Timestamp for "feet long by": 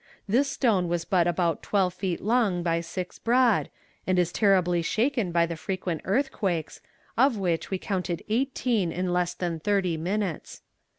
1.93-2.81